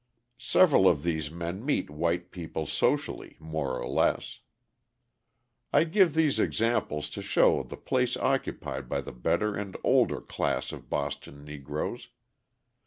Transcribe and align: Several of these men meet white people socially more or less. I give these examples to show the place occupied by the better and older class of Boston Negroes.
Several 0.39 0.87
of 0.89 1.03
these 1.03 1.29
men 1.29 1.63
meet 1.63 1.87
white 1.91 2.31
people 2.31 2.65
socially 2.65 3.37
more 3.39 3.79
or 3.79 3.87
less. 3.87 4.39
I 5.71 5.83
give 5.83 6.15
these 6.15 6.39
examples 6.39 7.07
to 7.11 7.21
show 7.21 7.61
the 7.61 7.77
place 7.77 8.17
occupied 8.17 8.89
by 8.89 9.01
the 9.01 9.11
better 9.13 9.53
and 9.55 9.77
older 9.83 10.19
class 10.19 10.71
of 10.71 10.89
Boston 10.89 11.45
Negroes. 11.45 12.09